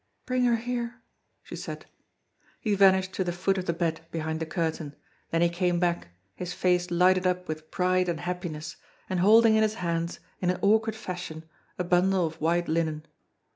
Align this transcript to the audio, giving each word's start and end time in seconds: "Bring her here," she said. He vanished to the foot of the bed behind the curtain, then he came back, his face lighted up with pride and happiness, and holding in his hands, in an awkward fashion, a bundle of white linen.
"Bring 0.25 0.45
her 0.45 0.55
here," 0.55 0.95
she 1.43 1.55
said. 1.55 1.85
He 2.59 2.73
vanished 2.73 3.13
to 3.13 3.23
the 3.23 3.31
foot 3.31 3.59
of 3.59 3.67
the 3.67 3.71
bed 3.73 4.01
behind 4.09 4.39
the 4.39 4.47
curtain, 4.47 4.95
then 5.29 5.43
he 5.43 5.49
came 5.49 5.79
back, 5.79 6.07
his 6.33 6.53
face 6.53 6.89
lighted 6.89 7.27
up 7.27 7.47
with 7.47 7.69
pride 7.69 8.09
and 8.09 8.21
happiness, 8.21 8.77
and 9.11 9.19
holding 9.19 9.55
in 9.55 9.61
his 9.61 9.75
hands, 9.75 10.19
in 10.39 10.49
an 10.49 10.57
awkward 10.63 10.95
fashion, 10.95 11.45
a 11.77 11.83
bundle 11.83 12.25
of 12.25 12.41
white 12.41 12.67
linen. 12.67 13.05